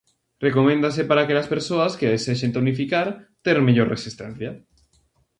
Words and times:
Recoméndase 0.47 1.01
para 1.09 1.19
aquelas 1.21 1.51
persoas 1.53 1.93
que 1.99 2.11
desexen 2.13 2.53
tonificar, 2.55 3.07
ter 3.45 3.57
mellor 3.67 3.87
resistencia. 3.95 4.51